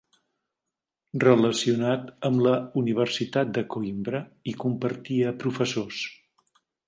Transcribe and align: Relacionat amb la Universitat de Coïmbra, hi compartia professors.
Relacionat 1.23 2.07
amb 2.29 2.41
la 2.47 2.55
Universitat 2.81 3.53
de 3.59 3.65
Coïmbra, 3.75 4.23
hi 4.53 4.57
compartia 4.67 5.35
professors. 5.45 6.01